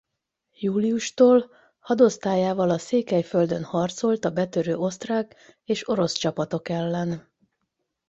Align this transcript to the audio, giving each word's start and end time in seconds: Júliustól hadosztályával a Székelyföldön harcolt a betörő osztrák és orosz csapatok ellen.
Júliustól 0.59 1.49
hadosztályával 1.79 2.69
a 2.69 2.77
Székelyföldön 2.77 3.63
harcolt 3.63 4.25
a 4.25 4.29
betörő 4.31 4.75
osztrák 4.75 5.35
és 5.63 5.87
orosz 5.89 6.13
csapatok 6.13 6.69
ellen. 6.69 7.31